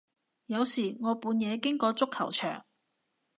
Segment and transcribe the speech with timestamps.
[0.47, 2.65] 有時我半夜經過足球場